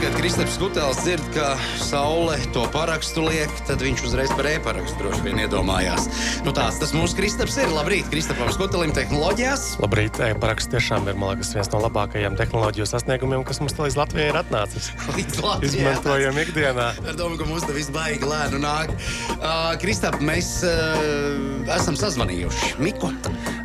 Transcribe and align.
kad 0.00 0.14
Kristaps 0.16 0.56
Kutēls 0.60 1.00
dzird, 1.02 1.24
ka 1.34 1.50
saule 1.80 2.36
to 2.54 2.62
parakstu 2.72 3.24
liek, 3.26 3.50
tad 3.68 3.82
viņš 3.84 4.04
uzreiz 4.08 4.30
par 4.32 4.46
e-parakstu 4.48 4.96
droši 5.00 5.24
vien 5.26 5.42
iedomājās. 5.42 6.06
Nu, 6.46 6.54
tāds 6.56 6.78
tas 6.80 6.94
mūsu 6.96 7.18
Kristaps 7.18 7.58
ir. 7.60 7.68
Labrīt, 7.74 8.08
Kristapam 8.12 8.48
Kutelim 8.56 8.94
tehnoloģijās. 8.96 9.66
Labrīt, 9.82 10.16
e-paraksts 10.24 10.72
tiešām 10.72 11.10
ir 11.12 11.20
liekas, 11.20 11.52
viens 11.56 11.70
no 11.74 11.82
labākajiem 11.84 12.38
tehnoloģiju 12.40 12.88
sasniegumiem, 12.88 13.44
kas 13.48 13.60
mums 13.60 13.76
līdz 13.76 14.00
Latvijai 14.00 14.30
ir 14.32 14.40
atnācis. 14.40 14.90
Līdz 15.18 15.44
Latvijai. 15.44 15.84
Izmantojam 15.84 16.42
ikdienā. 16.46 16.90
Ar 17.04 17.20
domu, 17.20 17.36
ka 17.40 17.48
mums 17.50 17.68
te 17.68 17.76
viss 17.76 17.92
baigi 17.92 18.28
lēnu 18.30 18.64
nāk. 18.64 18.96
Uh, 19.36 19.72
Kristap, 19.82 20.20
mēs 20.24 20.60
uh, 20.64 21.70
esam 21.76 21.98
sazvanījuši 22.00 22.76
Miku. 22.80 23.12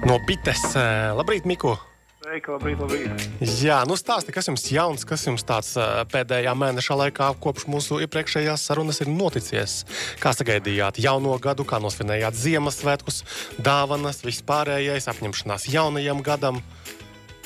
No 0.04 0.20
Bites. 0.28 0.74
Labrīt, 1.16 1.48
Miku! 1.48 1.78
Sveiki, 2.26 2.50
labrīt, 2.50 2.80
labrīt. 2.82 3.42
Jā, 3.62 3.76
nu 3.86 3.94
stāsti, 3.94 4.34
kas 4.34 4.48
jums 4.50 4.64
jauns, 4.74 5.04
kas 5.06 5.28
jums 5.28 5.44
tāds 5.46 5.76
pēdējā 6.10 6.56
mēneša 6.58 6.96
laikā 6.98 7.28
kopš 7.38 7.68
mūsu 7.70 8.00
iepriekšējās 8.02 8.64
sarunas 8.66 8.98
ir 9.04 9.12
noticies? 9.14 9.76
Kā 10.24 10.32
sagaidījāt 10.34 10.98
jauno 11.04 11.36
gadu, 11.44 11.68
kā 11.70 11.78
nosvinējāt 11.84 12.40
Ziemassvētkus, 12.40 13.22
dāvanas, 13.62 14.24
vispārējais, 14.26 15.06
apņemšanās 15.14 15.68
jaunajam 15.70 16.26
gadam? 16.26 16.58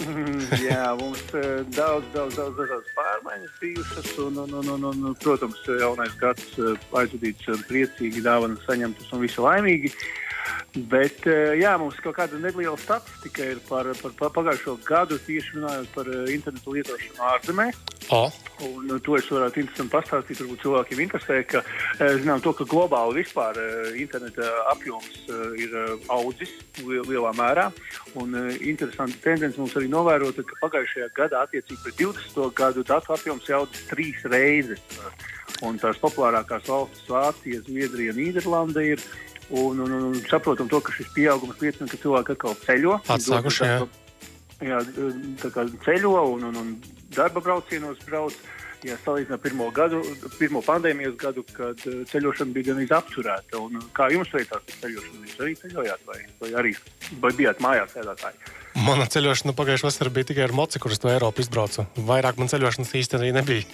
Mm, 0.06 0.48
jā, 0.64 0.88
mums 0.96 1.26
uh, 1.34 1.60
daudz, 1.76 2.08
daudz, 2.16 2.40
daudz 2.40 2.56
dažādas 2.62 2.96
pārmaiņas 2.96 3.60
bijušas. 3.60 4.16
Un, 4.30 4.40
un, 4.46 4.56
un, 4.62 4.72
un, 4.78 5.04
un, 5.12 5.20
protams, 5.20 5.60
jaunais 5.68 6.16
gads 6.24 6.56
aizvadīts 6.56 7.52
priecīgi, 7.68 8.24
dāvanas 8.24 8.64
saņemtas 8.70 9.12
un 9.12 9.28
visi 9.28 9.44
laimīgi. 9.44 9.92
Uh, 9.92 10.29
Bet 10.90 11.26
eh, 11.26 11.56
jā, 11.58 11.72
mums 11.82 11.98
kaut 12.04 12.16
kāda 12.20 12.38
neliela 12.38 12.78
statistika 12.78 13.46
ir 13.56 13.62
par, 13.66 13.88
par, 14.02 14.14
par 14.20 14.34
pagājušo 14.36 14.76
gadu 14.86 15.18
tieši 15.26 15.58
runājot 15.58 15.96
par 15.96 16.10
eh, 16.14 16.28
internetu 16.36 16.76
lietošanu 16.76 17.26
ārzemēs. 17.32 17.80
Oh. 18.14 18.30
Un, 18.66 18.92
to 19.06 19.16
es 19.18 19.28
varētu 19.30 19.64
interesanti 19.64 19.94
pastāstīt. 19.94 20.42
Varbūt 20.44 20.62
cilvēkiem 20.64 21.02
interesē, 21.06 21.40
ka 21.50 21.64
eh, 21.64 22.20
zinām, 22.22 22.44
to, 22.46 22.54
ka 22.58 22.68
globāli 22.70 23.24
vispār 23.24 23.58
interneta 23.98 24.52
apjoms 24.70 25.26
ir 25.58 25.74
audzis 26.14 26.54
lielā 26.86 27.34
mērā. 27.38 27.70
Un 28.22 28.38
interesanti 28.60 29.18
tendence 29.26 29.58
mums 29.62 29.76
arī 29.80 29.90
novērot, 29.92 30.38
ka 30.46 30.62
pagājušajā 30.68 31.10
gadā 31.18 31.44
attiecībā 31.48 31.82
pret 31.88 32.00
20. 32.06 32.46
gadu 32.62 32.86
datu 32.86 33.18
apjoms 33.18 33.50
ir 33.50 33.58
audzis 33.58 33.90
trīs 33.90 34.22
reizes. 34.30 34.86
Un 35.66 35.76
tās 35.82 35.98
populārākās 36.00 36.70
valstis- 36.70 37.10
Vācija, 37.12 37.60
Zviedrija, 37.66 38.14
Nīderlanda 38.16 38.84
ir 38.86 39.02
Un, 39.50 39.82
un, 39.82 39.96
un 40.12 40.22
saprotam 40.30 40.70
to, 40.70 40.78
ka 40.86 40.94
šis 40.94 41.10
pieaugums 41.16 41.58
liecina, 41.64 41.90
ka 41.90 41.98
cilvēki 41.98 42.36
atkal 42.36 42.56
ceļo. 42.68 43.00
Atsākuši, 43.10 43.66
jā. 43.66 43.82
Jā, 44.60 44.80
tā 45.40 45.50
kā 45.56 45.64
ceļo 45.86 46.16
un, 46.36 46.50
un, 46.52 46.58
un 46.60 46.72
darba 47.16 47.42
braucienos 47.44 48.02
brauc. 48.06 48.36
Ja 48.88 48.96
salīdzinām 49.04 49.42
pirmo, 49.44 49.66
gadu, 49.76 49.98
pirmo 50.38 50.62
pandēmijas 50.64 51.18
gadu, 51.20 51.42
kad 51.52 51.82
uh, 51.90 51.98
ceļošana 52.08 52.54
bija 52.56 52.72
gan 52.72 52.94
apturēta. 52.96 53.60
Un, 53.60 53.82
kā 53.96 54.08
jums 54.14 54.32
veicās 54.32 54.64
ceļošana? 54.70 55.26
Jūs 55.26 55.42
arī 55.44 55.56
ceļojāt 55.60 56.06
vai, 56.08 56.20
vai 56.40 56.52
arī 56.62 56.72
vai 57.20 57.34
bijāt 57.36 57.60
mājās 57.64 57.92
sēdētāji? 57.98 58.54
Mana 58.86 59.10
ceļošana 59.12 59.56
pagājušā 59.58 59.90
vasarā 59.90 60.14
bija 60.16 60.30
tikai 60.32 60.46
ar 60.46 60.56
motociklu, 60.56 60.86
kurus 60.88 61.04
no 61.04 61.12
Eiropas 61.12 61.44
izbraucu. 61.44 61.84
Vairāk 62.08 62.40
man 62.40 62.52
ceļošanas 62.54 62.96
īstenībā 63.02 63.42
nebija. 63.42 63.68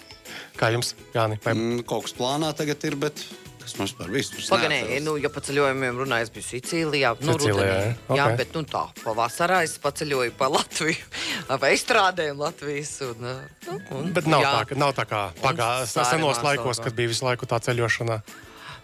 Kā 0.58 0.72
jums, 0.74 0.96
Jāni? 1.14 1.38
Vai... 1.46 1.54
Mm, 1.54 1.86
kaut 1.86 2.08
kas 2.08 2.18
plānā 2.18 2.50
tagad 2.58 2.90
ir, 2.90 2.98
bet 3.06 3.22
kas 3.66 3.76
mums 3.80 3.94
par 3.98 4.12
visu 4.14 4.38
Pagaidām, 4.50 4.92
nu, 5.06 5.16
ja 5.22 5.32
pa 5.34 5.42
ceļojumiem 5.46 6.00
runāju, 6.04 6.28
es 6.28 6.34
biju 6.34 6.48
Sicīlijā. 6.48 7.14
Nu, 7.22 7.36
Sicīlijā 7.36 7.54
rudenī, 7.56 7.90
ja? 7.90 7.94
okay. 8.06 8.20
Jā, 8.20 8.28
bet 8.40 8.56
nu, 8.58 8.64
tā, 8.70 8.84
pavasarā 9.02 9.62
es 9.66 9.76
paceļoju 9.82 10.36
pa 10.40 10.50
Latviju, 10.54 11.12
vai 11.64 11.74
izstrādēju 11.78 12.38
Latvijas. 12.40 12.96
Un, 13.10 13.30
nu, 13.68 13.78
un, 13.98 14.12
bet 14.16 14.30
nav 14.30 14.46
jā. 14.46 14.56
tā, 14.56 14.66
ka 14.72 14.80
nav 14.86 14.96
tā 14.98 15.08
kā 15.10 15.22
pagājušajos 15.42 16.14
senos 16.14 16.44
laikos, 16.46 16.84
kad 16.86 16.98
bija 16.98 17.14
visu 17.14 17.28
laiku 17.28 17.50
tā 17.50 17.62
ceļošana. 17.66 18.22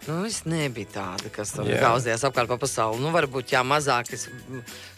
Nu, 0.07 0.23
es 0.25 0.39
nebiju 0.49 0.89
tāda, 0.95 1.29
kas 1.33 1.51
tur 1.53 1.67
gāzījās 1.69 2.23
apkārt 2.25 2.49
pa 2.49 2.57
pasauli. 2.61 2.97
Nu, 3.03 3.11
varbūt 3.13 3.53
jā, 3.53 3.61
mazāk. 3.67 4.09
Es, 4.15 4.27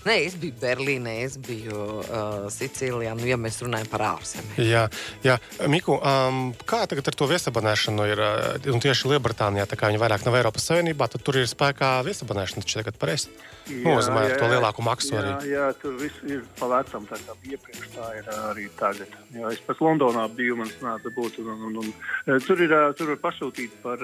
ne, 0.05 0.15
es 0.23 0.37
biju 0.39 0.55
Berlīnē, 0.61 1.17
es 1.25 1.35
biju 1.43 1.79
uh, 1.99 2.45
Sicīlijā, 2.53 3.11
nu, 3.19 3.27
ja 3.27 3.37
mēs 3.39 3.59
runājam 3.65 3.89
par 3.91 4.05
ārzemēm. 4.13 4.61
Jā, 4.63 4.85
jā. 5.25 5.35
Miku, 5.71 5.97
um, 5.99 6.45
kā 6.69 6.85
tagad 6.87 7.11
ar 7.11 7.19
to 7.19 7.27
viesabonēšanu 7.31 8.07
ir? 8.13 8.23
Un 8.71 8.83
tieši 8.83 9.11
Lielbritānijā, 9.11 9.67
tā 9.67 9.79
kā 9.79 9.91
viņi 9.91 9.99
vairāk 10.01 10.23
nav 10.23 10.39
Eiropas 10.39 10.69
Savienībā, 10.71 11.09
tad 11.11 11.25
tur 11.27 11.41
ir 11.41 11.51
spēkā 11.51 11.97
viesabonēšana. 12.07 12.63
Tas 12.63 12.79
tagad 12.79 12.99
pareizi. 13.01 13.33
Nozīmē 13.63 14.23
to 14.39 14.47
lielāku 14.51 14.83
maksu 14.83 15.13
jā, 15.13 15.19
arī. 15.21 15.51
Jā, 15.53 15.67
tur 15.79 15.93
viss 15.99 16.23
ir 16.27 16.41
pa 16.59 16.67
vecam, 16.71 17.05
tā 17.07 17.19
kā 17.23 17.35
iepriekš 17.47 17.91
tā 17.93 18.09
ir 18.19 18.31
arī 18.35 18.65
tagad. 18.79 19.13
Jā, 19.35 19.51
es 19.55 19.61
pats 19.63 19.83
Londonā 19.83 20.25
biju, 20.35 20.57
man 20.59 20.71
sanāca 20.71 21.11
būt, 21.15 21.39
un, 21.43 21.53
un, 21.69 21.77
un, 21.83 21.93
un 22.27 22.43
tur 22.43 22.59
ir, 22.63 22.75
tur 22.99 23.13
var 23.13 23.21
pasūtīt 23.23 23.77
par, 23.83 24.03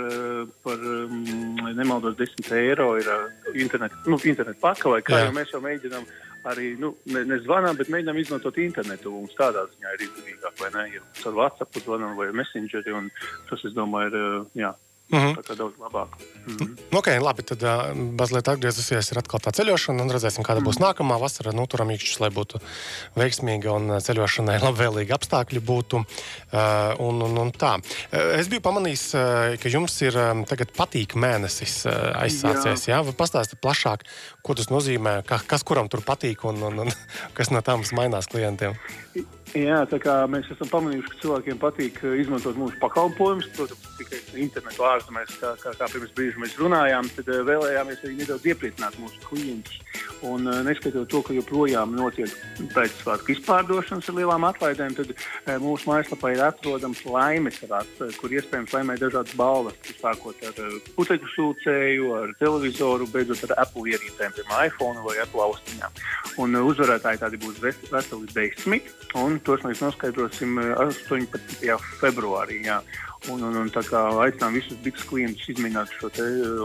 par 0.63 0.88
nemaldos 1.77 2.17
10 2.19 2.51
eiro 2.57 2.91
ir 2.99 3.07
internet, 3.53 3.95
nu, 4.07 4.19
internet 4.23 4.59
paka 4.61 4.95
vai 4.95 5.01
kā, 5.05 5.23
jo 5.25 5.35
mēs 5.35 5.53
jau 5.53 5.61
mēģinām 5.63 6.07
arī, 6.49 6.73
nu, 6.79 6.93
ne, 7.11 7.23
ne 7.27 7.39
zvanām, 7.43 7.77
bet 7.79 7.91
mēģinām 7.91 8.19
izmantot 8.21 8.59
internetu. 8.63 9.11
Mums 9.11 9.35
tādā 9.39 9.65
ziņā 9.71 9.95
ir 9.95 10.05
izdevīgāk, 10.07 10.55
vai 10.61 10.69
ne, 10.75 10.85
ja 10.95 11.03
ar 11.31 11.39
WhatsApp 11.39 11.81
zvanām 11.83 12.15
vai 12.19 12.29
Messengeri, 12.35 12.95
un 12.95 13.09
tas, 13.49 13.63
es 13.67 13.75
domāju, 13.75 14.13
ir, 14.13 14.45
jā, 14.63 14.73
Mm 15.09 15.19
-hmm. 15.19 15.35
Tā 15.37 15.41
kā 15.41 15.55
daudz 15.57 15.73
labāk. 15.81 16.07
Mm 16.47 16.57
-hmm. 16.57 16.97
okay, 16.97 17.19
labi, 17.19 17.43
tad 17.43 17.63
uh, 17.63 17.95
mazliet 18.19 18.47
atgriezusies, 18.47 19.11
ir 19.11 19.17
atkal 19.17 19.39
tā 19.39 19.51
ceļošana, 19.51 20.01
un 20.01 20.11
redzēsim, 20.11 20.43
kāda 20.43 20.61
būs 20.61 20.77
mm 20.77 20.85
-hmm. 20.85 20.93
nākamā 20.93 21.19
vasara. 21.19 21.51
Nu, 21.51 21.67
turam 21.67 21.89
īkšķus, 21.89 22.19
lai 22.19 22.29
būtu 22.29 22.59
veiksmīga 23.15 23.71
un 23.71 23.99
ceļošanai 23.99 24.59
labvēlīgi 24.67 25.11
apstākļi 25.17 25.59
būtu. 25.59 25.97
Uh, 25.97 26.99
un, 26.99 27.21
un, 27.21 27.37
un 27.37 27.51
tā. 27.51 27.79
Es 28.11 28.47
biju 28.47 28.61
pamanījis, 28.61 29.11
ka 29.61 29.69
jums 29.69 30.01
ir 30.01 30.17
um, 30.17 30.45
tagad 30.45 30.71
patīk 30.77 31.15
mēnesis 31.15 31.85
uh, 31.85 31.93
aizsācies. 32.23 32.87
Jā. 32.87 33.01
Jā? 33.03 33.13
Pastāstiet 33.17 33.61
plašāk, 33.61 34.03
ko 34.41 34.53
tas 34.53 34.69
nozīmē, 34.69 35.23
ka, 35.25 35.39
kas 35.47 35.63
kuram 35.63 35.89
tur 35.89 36.01
patīk 36.01 36.45
un, 36.45 36.63
un, 36.63 36.79
un 36.79 36.89
kas 37.37 37.49
no 37.49 37.61
tām 37.61 37.83
mainās 37.91 38.27
klientiem. 38.27 38.75
Jā, 39.57 39.79
tā 39.89 39.97
kā 39.97 40.13
mēs 40.29 40.45
esam 40.53 40.69
pamanījuši, 40.69 41.09
ka 41.09 41.21
cilvēkiem 41.23 41.59
patīk 41.61 41.95
izmantot 42.21 42.57
mūsu 42.59 42.77
pakalpojumus, 42.83 43.47
protams, 43.55 43.87
tikai 43.97 44.19
internetu 44.43 44.85
ārzemēs, 44.85 45.39
kā, 45.41 45.55
kā, 45.63 45.73
kā 45.79 45.87
pirms 45.89 46.13
brīža 46.17 46.43
mēs 46.43 46.57
runājām, 46.61 47.09
tad 47.15 47.31
vēlējāmies 47.47 48.03
arī 48.05 48.19
nedaudz 48.19 48.45
iepriecināt 48.45 48.99
mūsu 49.01 49.23
klientus. 49.25 49.81
Un 50.27 50.43
neskatoties 50.67 51.07
to, 51.11 51.21
ka 51.23 51.35
joprojām 51.35 51.93
notiek 51.95 52.31
pēcsvētku 52.73 53.33
izpārdošanas 53.35 54.09
ar 54.11 54.17
lielām 54.17 54.45
atlaidēm, 54.49 54.95
tad 54.97 55.13
mūsu 55.63 55.87
mājaslapā 55.87 56.33
ir 56.33 56.43
atrodams 56.43 57.03
laimes 57.07 57.59
rats, 57.69 58.01
kur 58.19 58.33
iespējams 58.35 58.73
laimēt 58.75 59.03
dažādas 59.05 59.37
balvas, 59.39 59.77
sākot 60.01 60.43
ar 60.49 60.59
putekļu 60.97 61.31
sūcēju, 61.35 62.11
ar 62.19 62.33
televizoru, 62.41 63.07
beidzot 63.13 63.45
ar 63.47 63.55
Apple 63.63 63.87
ierīcēm, 63.93 64.35
piemēram, 64.35 64.65
iPhone 64.67 65.05
vai 65.07 65.17
Apple 65.23 65.45
austiņām. 65.47 66.01
Un 66.43 66.59
uzvarētāji 66.63 67.23
tādi 67.23 67.39
būs 67.39 67.61
veseli 67.63 68.33
desmit, 68.35 68.91
un 69.19 69.39
tos 69.43 69.63
mēs 69.67 69.83
noskaidrosim 69.85 70.59
18. 70.59 71.79
februārī. 72.01 72.63
Jā. 72.67 72.81
Un, 73.27 73.41
un, 73.43 73.55
un 73.59 73.67
tā 73.67 73.81
kā 73.83 73.99
aicinām 74.23 74.55
visus 74.55 74.77
bites 74.79 75.03
klientus 75.09 75.49
izmēģināt 75.51 75.91
šo 75.97 76.07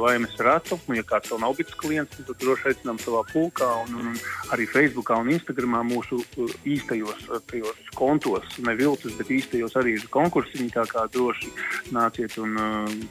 laimes 0.05 0.37
ratu. 0.47 0.79
Un, 0.87 0.95
ja 1.01 1.03
kāds 1.07 1.33
vēl 1.33 1.41
nav 1.43 1.57
bites 1.59 1.75
klients, 1.81 2.21
tad 2.21 2.39
droši 2.39 2.71
aicinām 2.71 3.01
savā 3.03 3.25
pulkā 3.33 3.71
un, 3.83 3.97
un 3.99 4.21
arī 4.55 4.69
Facebookā 4.71 5.19
un 5.19 5.33
Instagramā 5.35 5.83
mūsu 5.89 6.21
īstajos 6.63 7.27
tajos 7.51 7.81
kontos, 7.99 8.47
ne 8.63 8.77
viltus, 8.79 9.17
bet 9.19 9.33
īstajos 9.35 9.75
arī 9.83 9.97
ir 9.99 10.07
konkursiņi. 10.15 10.71
Tā 10.79 10.87
kā 10.91 11.09
droši 11.11 11.51
nāciet 11.97 12.39
un 12.43 12.55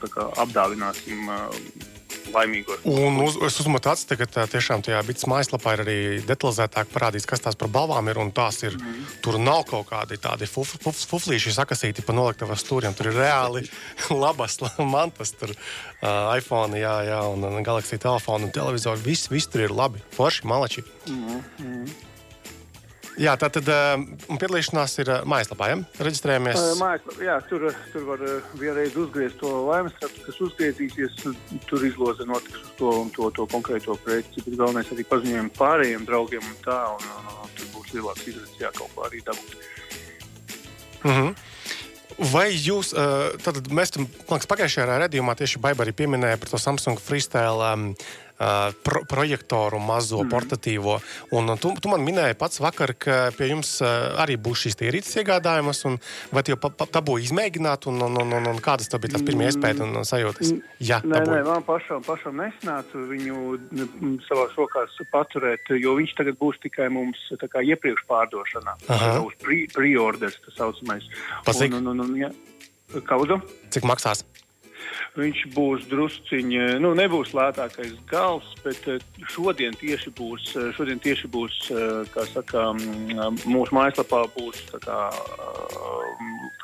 kā, 0.08 0.30
apdāvināsim 0.46 1.28
laimīgos. 2.34 2.84
Un 2.90 3.18
uz, 3.24 3.38
es 3.46 3.58
uzmetu 3.62 3.90
acis, 3.92 4.08
ka 4.18 4.46
tiešām 4.50 4.84
tajā 4.84 5.00
bites 5.06 5.26
mājaslapā 5.30 5.76
ir 5.76 5.82
arī 5.84 5.98
detalizētāk 6.26 6.90
parādīts, 6.92 7.28
kas 7.28 7.44
tās 7.44 7.58
par 7.58 7.72
balvām 7.74 8.10
ir. 8.10 8.20
Tās 8.34 8.62
ir 8.64 8.76
mm. 8.78 9.18
Tur 9.24 9.38
nav 9.42 9.64
kaut 9.68 9.88
kādi 9.90 10.18
tādi 10.22 10.48
fuf, 10.50 10.76
fuf, 10.82 11.02
fuflīši 11.10 11.54
sakasīti 11.56 12.04
pa 12.06 12.14
noliktavas 12.16 12.62
stūriem. 12.64 12.94
Tur 12.96 13.10
ir 13.10 13.18
reāli 13.18 13.64
labas 14.24 14.58
mantas, 14.78 15.34
tur 15.38 15.52
uh, 15.54 16.32
iPhone, 16.36 16.78
jā, 16.80 16.96
jā, 17.10 17.20
un, 17.34 17.46
un 17.50 17.66
Galaxy 17.66 17.98
telefonu 18.00 18.48
un 18.48 18.54
televizoru. 18.54 19.02
Viss, 19.04 19.30
viss 19.32 19.50
tur 19.50 19.66
ir 19.66 19.74
labi. 19.74 20.02
Forši, 20.16 20.48
malači. 20.50 20.86
Mm. 21.10 21.40
Mm. 21.60 21.94
Jā, 23.20 23.36
tā 23.38 23.46
tad 23.52 23.68
uh, 23.70 24.00
piedalīšanās 24.26 24.96
ir 25.02 25.10
uh, 25.12 25.20
mājaslapā. 25.28 25.68
Ja? 25.70 25.76
Reģistrējamies. 26.02 26.58
Uh, 26.58 26.72
mājaslapā, 26.80 27.20
jā, 27.22 27.36
tur, 27.46 27.66
tur 27.92 28.06
var 28.08 28.24
uh, 28.26 28.48
vienreiz 28.58 28.96
uzgriezt 28.98 29.38
to 29.38 29.50
laimes 29.68 29.94
rakstu, 30.02 30.24
kas 30.26 30.40
uzgriezīsies. 30.48 31.20
Tur 31.68 31.86
izloze 31.86 32.26
notiks 32.26 32.58
uz 32.58 32.72
to 32.80 32.90
un 33.04 33.12
to, 33.14 33.30
to 33.36 33.46
konkrēto 33.54 33.94
projektu. 34.02 34.42
Bet 34.48 34.58
galvenais 34.58 34.90
arī 34.94 35.06
paziņojumi 35.12 35.54
pārējiem 35.58 36.06
draugiem 36.10 36.42
un 36.42 36.60
tā. 36.66 36.80
Un, 36.96 37.06
un, 37.20 37.32
un, 37.44 37.54
tur 37.54 37.70
būs 37.76 37.94
lielāks 37.94 38.26
izredzes, 38.26 38.58
jā, 38.58 38.72
kaut 38.74 38.90
ko 38.96 39.06
arī 39.06 39.22
dabūt. 39.26 39.56
Mm 41.04 41.10
-hmm. 41.14 41.34
Vai 42.30 42.50
jūs, 42.54 42.94
tad 43.42 43.56
mēs 43.74 43.90
tam 43.90 44.06
liekas, 44.06 44.46
pagājušajā 44.46 44.98
redzējumā 45.02 45.34
tieši 45.34 45.58
Baiba 45.58 45.82
arī 45.82 45.92
pieminēja 45.92 46.38
par 46.38 46.48
to 46.48 46.58
Samsung 46.58 47.00
Freestyle 47.00 47.72
um, 47.72 47.90
uh, 47.90 48.23
pro 48.36 49.02
projektoru 49.08 49.78
mazo 49.78 50.22
mm. 50.22 50.30
portatīvo. 50.32 50.98
Un, 51.36 51.52
tu, 51.60 51.72
tu 51.80 51.90
man 51.92 52.02
minēji 52.04 52.36
pats 52.38 52.60
vakar, 52.62 52.94
ka 52.98 53.18
pie 53.36 53.50
jums 53.52 53.76
arī 53.84 54.36
būs 54.40 54.64
šīs 54.64 54.80
ierīces 54.82 55.20
iegādājamas, 55.22 55.84
un 55.88 55.98
vai 56.34 56.44
jau 56.48 56.58
dabūji 56.58 57.28
izmēģināt, 57.30 57.88
un, 57.90 58.00
un, 58.08 58.18
un, 58.22 58.36
un, 58.38 58.48
un 58.50 58.62
kādas 58.64 58.90
tev 58.90 59.04
bija 59.04 59.16
tās 59.16 59.26
pirmie 59.26 59.48
iespējas 59.50 59.84
un, 59.86 60.00
sajūtas? 60.08 60.54
Jā, 60.82 61.00
nē, 61.06 61.22
nē, 61.28 61.42
man 61.46 61.66
pašam, 61.66 62.02
pašam 62.06 62.40
nesnāca 62.42 63.04
viņu 63.10 63.58
savā 64.26 64.48
rokās 64.56 64.98
paturēt, 65.12 65.70
jo 65.78 65.94
viņš 65.98 66.16
tagad 66.18 66.40
būs 66.40 66.58
tikai 66.64 66.90
mums 66.92 67.20
iepriekš 67.30 68.06
pārdošanā. 68.10 68.76
Uz 69.24 69.38
pre-orders, 69.44 70.40
pre 70.40 70.50
tas 70.50 70.58
saucamais. 70.58 71.06
Un, 71.46 71.78
un, 71.78 71.92
un, 71.94 72.04
un, 72.06 72.18
ja, 72.18 72.32
Kaudu? 73.08 73.40
Cik 73.74 73.86
maksās? 73.88 74.22
Viņš 75.18 75.42
būs 75.54 75.86
drusciņš, 75.90 76.78
nu, 76.82 76.90
nebūs 76.98 77.34
lētākais 77.36 77.94
gals, 78.10 78.46
bet 78.64 78.88
eh, 78.90 79.02
šodien 79.30 79.76
tieši 79.78 80.12
būs, 80.18 80.50
eh, 80.58 80.70
šodien 80.76 81.00
tieši 81.02 81.30
būs 81.30 81.58
eh, 81.70 82.18
saka, 82.32 82.66
mūsu 83.46 83.76
mājaslapā 83.76 84.24
būs, 84.34 84.64
kā, 84.84 84.98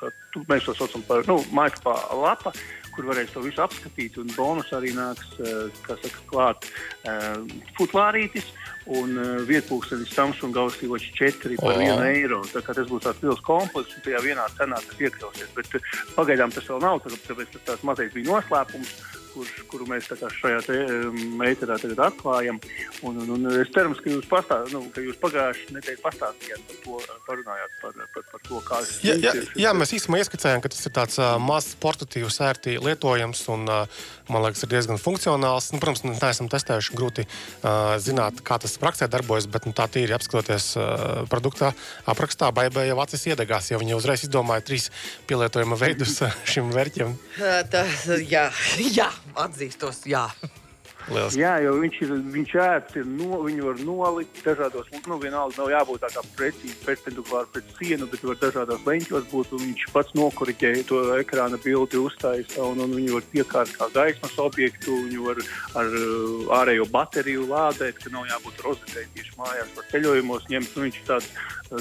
kā, 0.00 0.12
mēs 0.50 0.66
to 0.66 0.74
saucam 0.78 1.04
par, 1.06 1.22
nu, 1.30 1.38
mājaslapā 1.54 1.96
lapa, 2.18 2.54
kur 3.00 3.14
varēs 3.14 3.32
to 3.32 3.40
visu 3.40 3.62
apskatīt, 3.64 4.18
un 4.20 4.28
bonus 4.36 4.68
arī 4.76 4.92
nāks, 4.92 5.30
kā 5.86 5.96
saka, 6.02 6.20
klāt 6.28 6.66
futlārītis 7.78 8.50
un 8.92 9.16
vietpūkstenis 9.48 10.12
Samsung 10.12 10.52
Galaxy 10.52 10.90
Watch 10.90 11.14
4 11.16 11.56
par 11.62 11.80
1 11.80 12.04
eiro. 12.10 12.42
Tā 12.52 12.60
kā 12.66 12.76
tas 12.76 12.90
būs 12.90 13.06
tāds 13.06 13.24
liels 13.24 13.40
komplekss, 13.46 13.96
un 13.96 14.04
tajā 14.04 14.20
vienā 14.26 14.44
cenā 14.58 14.82
tas 14.84 15.00
iekļausies. 15.00 15.54
Bet 15.56 15.80
pagaidām 16.18 16.52
tas 16.52 16.68
vēl 16.68 16.84
nav, 16.84 17.00
tāpēc 17.06 17.56
tas 17.56 17.66
tāds 17.70 17.88
mazais 17.88 18.12
bija 18.12 18.34
noslēpums 18.34 18.92
kurš, 19.34 19.52
kuru 19.70 19.86
mēs 19.90 20.08
šajā 20.10 20.60
meitā 21.38 21.68
tagad 21.70 22.04
atklājam. 22.10 22.60
Un, 23.06 23.20
un, 23.22 23.34
un 23.36 23.48
es 23.60 23.70
ceru, 23.74 23.94
ka 23.96 24.12
jūs, 24.12 24.26
pastā, 24.30 24.60
nu, 24.74 24.82
ka 24.94 25.04
jūs 25.04 25.18
pagājušajā 25.22 25.76
nedēļā 25.76 26.02
pastāstījāt 26.04 26.64
par 26.68 26.80
to, 26.84 27.18
parunājāt 27.28 27.76
par, 27.82 27.98
par, 28.14 28.26
par 28.32 28.44
to, 28.46 28.62
kā 28.66 28.80
tas 28.82 28.96
jā, 29.06 29.16
jā, 29.22 29.34
jā, 29.58 29.74
mēs 29.76 29.94
īstenībā 29.96 30.22
ieskicējām, 30.24 30.62
ka 30.64 30.72
tas 30.72 30.86
ir 30.86 30.94
tāds 30.96 31.20
uh, 31.20 31.34
mazs 31.42 31.76
portatīvs, 31.80 32.40
ērti 32.46 32.76
lietojams 32.82 33.42
un, 33.54 33.66
uh, 33.70 34.00
man 34.30 34.44
liekas, 34.46 34.64
ir 34.64 34.72
diezgan 34.74 35.00
funkcionāls. 35.00 35.70
Nu, 35.74 35.80
protams, 35.82 36.04
mēs 36.06 36.22
neesam 36.22 36.50
testējuši, 36.52 36.96
grūti 36.98 37.26
uh, 37.26 37.96
zināt, 38.02 38.42
kā 38.46 38.58
tas 38.62 38.76
praksē 38.80 39.08
darbojas, 39.10 39.48
bet 39.50 39.68
nu, 39.68 39.74
tā 39.76 39.86
tīri 39.92 40.14
apskatoties 40.16 40.72
uh, 40.78 41.22
produkta 41.30 41.72
aprakstā, 42.10 42.50
baigā 42.56 42.86
jau 42.88 42.98
acis 43.04 43.28
iedegās, 43.32 43.70
jo 43.72 43.80
viņi 43.82 43.96
uzreiz 43.98 44.26
izdomāja 44.26 44.66
trīs 44.66 44.90
pielietojuma 45.30 45.78
veidus 45.80 46.18
šim 46.48 46.72
vērķim. 46.74 47.16
Tā, 47.72 47.84
jā, 48.26 48.48
jā, 48.98 49.10
atzīstos, 49.44 50.04
jā. 50.10 50.26
Liels. 51.10 51.34
Jā, 51.34 51.56
jo 51.64 51.72
viņš 51.80 51.96
ir, 52.04 52.12
viņš 52.34 52.52
ēts, 52.62 52.96
ir 53.00 53.06
no, 53.08 53.40
viņu 53.42 53.66
var 53.66 53.80
nolikt 53.82 54.42
dažādos, 54.46 54.86
nu, 54.94 55.16
vienalga 55.18 55.58
nav 55.58 55.70
jābūt 55.72 56.04
tā 56.04 56.10
kā 56.14 56.22
precīzi 56.38 56.76
perpendikulāri 56.84 57.50
pret 57.56 57.72
sienu, 57.78 58.06
bet 58.12 58.22
var 58.28 58.38
dažādos 58.38 58.84
leņķos 58.86 59.26
būt, 59.32 59.54
un 59.56 59.64
viņš 59.64 59.86
pats 59.94 60.14
nokoriģē 60.18 60.72
to 60.86 61.02
ekrāna 61.18 61.58
bildi 61.64 61.98
uztaisa, 61.98 62.62
un, 62.62 62.84
un 62.84 62.94
viņu 62.94 63.16
var 63.16 63.26
piekārt 63.32 63.74
kā 63.74 63.90
gaismas 63.96 64.36
objektu, 64.38 65.00
viņu 65.08 65.26
var 65.26 65.42
ar 65.82 65.90
uh, 65.90 66.52
ārējo 66.60 66.86
bateriju 66.94 67.48
lādēt, 67.50 67.98
ka 68.04 68.14
nav 68.14 68.30
jābūt 68.30 68.62
rozetē 68.68 69.06
tieši 69.16 69.34
mājās 69.40 69.74
var 69.74 69.90
ceļojumos 69.90 70.46
ņemt, 70.52 70.76
nu, 70.76 70.86
viņš 70.86 71.02
tāds, 71.10 71.30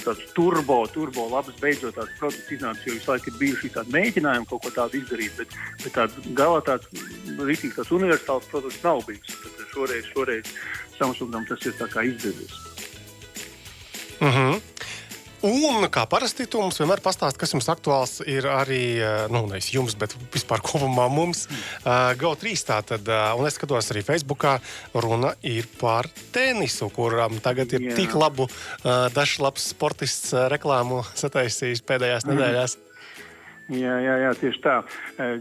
tāds 0.07 0.25
turbo, 0.33 0.81
turbo 0.89 1.27
labs 1.29 1.53
beidzot 1.61 1.97
tāds 1.99 2.17
produkts 2.17 2.57
iznācis, 2.57 2.87
jo 2.87 2.97
visu 2.97 3.13
laiku 3.13 3.29
ir 3.29 3.39
bijuši 3.43 3.73
tādi 3.77 3.93
mēģinājumi 3.93 4.49
kaut 4.49 4.65
ko 4.65 4.73
tādu 4.73 5.01
izdarīt, 5.03 5.37
bet, 5.37 5.55
bet 5.85 5.97
tāds 5.97 6.33
galā 6.37 6.61
tāds 6.65 6.89
rītīgs, 7.37 7.77
tāds 7.77 7.93
universāls 7.93 8.49
produkts 8.49 8.81
nav 8.85 9.05
bijis 9.05 9.18
līdzīgs. 9.19 9.39
Tad 9.57 9.67
šoreiz, 9.73 10.09
šoreiz 10.13 10.45
Samsungam 10.97 11.45
tas 11.47 11.65
ir 11.65 11.73
izdevies. 12.03 12.51
Mm 14.19 14.31
-hmm. 14.31 14.61
Un, 15.41 15.85
kā 15.87 16.05
parasti, 16.05 16.45
tu 16.45 16.59
mums 16.59 16.79
vienmēr 16.79 16.99
pastāsti, 16.99 17.39
kas 17.39 17.53
jums 17.53 17.69
aktuāls 17.69 18.19
ir 18.27 18.43
arī, 18.43 18.99
nu, 19.31 19.47
nevis 19.47 19.71
jums, 19.71 19.95
bet 19.95 20.11
vispār 20.33 20.59
kopumā 20.59 21.07
mums, 21.09 21.47
uh, 21.47 22.11
GO3. 22.19 22.65
Tātad, 22.67 23.07
uh, 23.07 23.39
un 23.39 23.47
es 23.47 23.53
skatos 23.53 23.91
arī 23.91 24.03
Facebookā, 24.03 24.59
runa 24.93 25.33
ir 25.41 25.65
par 25.79 26.09
tenisu, 26.33 26.89
kuram 26.89 27.39
tagad 27.39 27.71
ir 27.73 27.81
Jā. 27.81 27.95
tik 27.95 28.15
labu, 28.15 28.43
uh, 28.43 29.07
dažs 29.15 29.39
labs 29.39 29.69
sportists 29.69 30.33
uh, 30.33 30.49
reklāmu 30.49 31.05
sataisījis 31.15 31.81
pēdējās 31.87 32.25
mm. 32.25 32.35
nedēļās. 32.35 32.77
Jā, 33.69 33.95
jā, 34.01 34.13
jā, 34.23 34.29
tieši 34.33 34.61
tā. 34.63 34.75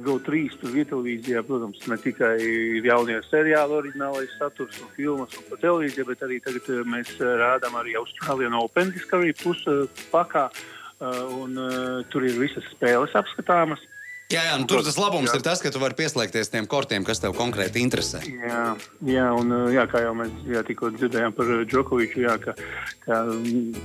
GO3 0.04 0.40
tur 0.60 0.74
televīzijā, 0.76 1.40
protams, 1.48 1.80
ne 1.88 1.96
tikai 1.96 2.34
ir 2.44 2.84
jaunie 2.84 3.16
seriāli, 3.24 3.78
oriģinālais 3.78 4.34
saturs 4.36 4.82
un 4.84 4.90
filmas 4.96 5.32
un 5.40 5.46
pa 5.48 5.56
televīziju, 5.62 6.04
bet 6.10 6.24
arī 6.26 6.36
tagad 6.44 6.68
mēs 6.92 7.14
rādām 7.20 7.78
arī 7.80 7.96
Austrālijas 7.96 8.58
Open 8.60 8.92
Discovery 8.92 9.32
plus 9.32 9.64
pakā. 10.12 10.50
Un, 10.98 11.54
uh, 11.54 12.00
tur 12.10 12.24
ir 12.26 12.36
visas 12.40 12.66
spēles 12.74 13.14
apskatāmas. 13.16 13.80
Jā, 14.28 14.42
jā 14.44 14.56
nu, 14.60 14.66
tur 14.68 14.82
tas 14.84 14.98
labums 15.00 15.30
jā. 15.30 15.38
ir 15.38 15.42
tas, 15.46 15.60
ka 15.64 15.70
tu 15.72 15.80
vari 15.80 15.96
pieslēgties 15.96 16.50
tiem 16.52 16.66
kortiem, 16.68 17.00
kas 17.00 17.22
tev 17.22 17.32
konkrēti 17.32 17.80
interesē. 17.80 18.18
Jā, 18.28 18.64
jā 19.08 19.28
un 19.32 19.54
jā, 19.72 19.86
kā 19.88 20.02
jau 20.04 20.10
mēs 20.18 20.34
jā, 20.44 20.60
tikko 20.68 20.90
dzirdējām 20.98 21.32
par 21.32 21.52
Džokoviču, 21.64 22.20
jā, 22.26 22.34
ka, 22.42 22.52
ka 23.06 23.22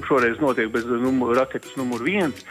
šoreiz 0.10 0.42
notiek 0.44 0.68
bez 0.74 0.90
numur, 0.90 1.32
raketas 1.40 1.78
numur 1.80 2.04
viens, 2.04 2.44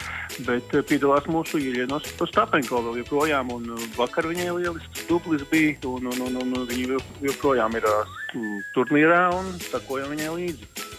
bet 0.47 0.73
piedalās 0.89 1.29
mūsu 1.29 1.61
Ilienos 1.61 2.09
Stapenko 2.17 2.81
vēl 2.87 3.03
joprojām, 3.03 3.53
un 3.53 3.69
vakar 3.93 4.25
viņai 4.31 4.49
lielisks 4.57 5.05
dublis 5.11 5.45
bija, 5.53 5.77
un, 5.85 6.09
un, 6.15 6.25
un, 6.31 6.41
un 6.49 6.67
viņi 6.73 6.97
joprojām 7.29 7.77
ir 7.77 7.85
turnīrā 8.73 9.27
un 9.37 9.53
sakojam 9.69 10.17
viņai 10.17 10.33
līdzi. 10.39 10.92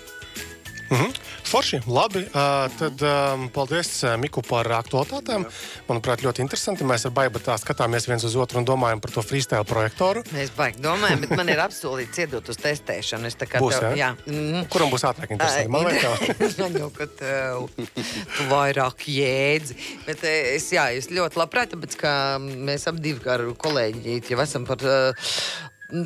Mm 0.94 1.00
-hmm. 1.00 1.14
Forši, 1.44 1.80
labi. 1.86 2.18
Uh, 2.18 2.30
tad 2.78 3.02
um, 3.02 3.48
paldies 3.48 4.04
Miku 4.18 4.42
par 4.42 4.66
aktualitātēm. 4.66 5.44
Manuprāt, 5.88 6.22
ļoti 6.22 6.40
interesanti. 6.40 6.84
Mēs 6.84 7.06
ar 7.06 7.10
Baibu 7.10 7.38
tā 7.38 7.56
skatāmies 7.58 8.06
viens 8.08 8.24
uz 8.24 8.36
otru 8.36 8.58
un 8.58 8.64
domājam 8.64 9.00
par 9.00 9.10
to 9.10 9.22
freestyle 9.22 9.64
projektoru. 9.64 10.22
Mēs 10.32 10.54
baigi 10.56 10.78
domājam, 10.78 11.20
bet 11.20 11.34
man 11.36 11.48
ir 11.48 11.58
apsolīts 11.58 12.18
iedot 12.18 12.48
uz 12.48 12.56
testēšanu. 12.56 13.26
Es 13.26 13.36
būs, 13.36 13.80
tev, 13.80 13.96
jā. 13.96 14.14
Mm. 14.26 14.68
Kuram 14.68 14.90
būs 14.90 15.04
ātrāk 15.04 15.30
interesanti? 15.30 15.68
Man 15.68 15.84
liekas, 15.84 16.56
jau, 16.78 16.90
ka 16.90 17.06
tev 17.06 17.68
vairāk 18.52 19.06
jēdzi. 19.08 19.76
Bet 20.06 20.24
es, 20.30 20.72
jā, 20.72 20.88
es 20.94 21.10
ļoti 21.10 21.42
labprāt, 21.42 21.74
tāpēc, 21.74 21.96
ka 21.96 22.38
mēs 22.38 22.86
ap 22.86 23.02
divi 23.02 23.20
ar 23.30 23.40
kolēģi 23.58 24.22
jau 24.30 24.40
esam 24.40 24.64
par 24.68 24.78
uh, 24.86 25.30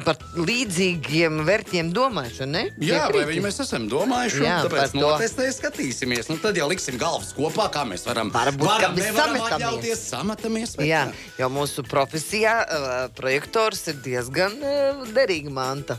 par 0.05 0.19
līdzīgiem 0.37 1.43
vērtiem 1.47 1.93
domājuši. 1.95 2.47
Ne? 2.51 2.65
Jā, 2.83 3.05
vai 3.15 3.25
viņi 3.29 3.45
mēs 3.45 3.61
esam 3.65 3.87
domājuši? 3.91 4.43
Jā, 4.45 4.59
tāpēc 4.67 4.95
notestēji 4.99 5.55
skatīsimies. 5.57 6.31
Nu, 6.33 6.39
tad 6.43 6.59
jau 6.59 6.69
liksim 6.71 6.99
galvas 7.01 7.31
kopā, 7.37 7.69
kā 7.75 7.85
mēs 7.89 8.07
varam. 8.09 8.33
Varbūt 8.35 8.69
varam, 8.69 8.99
nevaram 8.99 9.41
atļauties, 9.49 10.05
sametamies. 10.11 10.77
Jā, 10.85 11.07
jo 11.41 11.51
mūsu 11.55 11.87
profesijā 11.89 12.57
uh, 12.65 12.97
projektors 13.19 13.87
ir 13.93 14.01
diezgan 14.05 14.59
uh, 14.61 15.05
derīga 15.15 15.55
manta. 15.55 15.99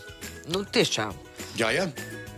Nu, 0.49 0.65
tiešām. 0.65 1.15
Jā, 1.59 1.71
jā. 1.75 1.89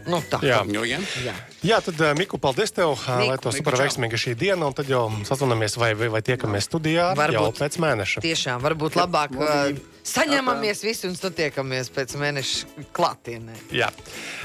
Nu, 0.10 0.22
tā 0.30 0.42
jā. 0.46 0.62
Nu, 0.68 0.86
jā. 0.88 1.02
jā. 1.26 1.36
Jā, 1.66 1.80
tad 1.86 2.02
Miku, 2.18 2.40
paldies 2.42 2.74
tev, 2.76 2.94
Miku. 2.98 3.30
lai 3.30 3.38
tev 3.42 3.56
super 3.56 3.78
veiksmīga 3.82 4.20
šī 4.20 4.36
diena. 4.40 4.70
Un 4.70 4.78
tad 4.78 4.90
jau 4.92 5.06
sazvanāmies 5.28 5.78
vai, 5.80 5.94
vai, 5.98 6.12
vai 6.14 6.22
tiekamies 6.26 6.70
studijā 6.70 7.12
varbūt, 7.18 7.38
jau 7.38 7.64
pēc 7.64 7.80
mēneša. 7.86 8.24
Tiešām, 8.26 8.62
varbūt 8.66 9.00
labāk. 9.00 9.36
Uh, 9.38 9.82
Saņemamies 10.12 10.82
visi 10.82 11.06
un 11.10 11.18
satiekamies 11.18 11.92
pēc 11.94 12.16
mēneša 12.18 12.88
klātienē. 12.98 13.60
Jā. 13.78 13.92